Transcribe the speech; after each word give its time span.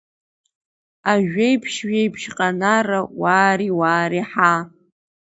Ажәеиԥшь 1.11 1.79
Жәеиԥшьҟанара, 1.87 2.99
уаари-уаари, 3.21 4.23
ҳаа! 4.31 4.61